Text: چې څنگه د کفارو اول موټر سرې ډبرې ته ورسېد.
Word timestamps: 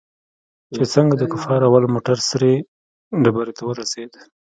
چې 0.73 0.81
څنگه 0.93 1.15
د 1.19 1.23
کفارو 1.31 1.65
اول 1.69 1.83
موټر 1.93 2.17
سرې 2.29 2.53
ډبرې 3.23 3.53
ته 3.57 3.63
ورسېد. 3.65 4.11